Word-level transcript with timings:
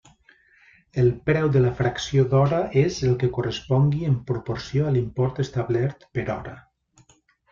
El 1.01 1.09
preu 1.29 1.49
de 1.55 1.59
la 1.65 1.73
fracció 1.81 2.23
d'hora 2.31 2.61
és 2.83 2.97
el 3.09 3.13
que 3.23 3.29
correspongui 3.37 4.07
en 4.11 4.15
proporció 4.31 4.87
a 4.87 4.93
l'import 4.97 5.43
establert 5.47 6.09
per 6.19 6.25
hora. 6.37 6.55